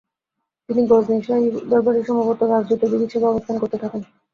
তিনি 0.69 0.81
গাজনি 0.89 1.19
শাহী 1.27 1.47
দরবারে 1.71 1.99
সম্ভবত 2.07 2.39
রাজ 2.43 2.63
জ্যোতির্বিদ 2.69 3.01
হিসেবে 3.05 3.25
অবস্থান 3.29 3.55
করতে 3.61 3.77
থাকেন। 3.83 4.01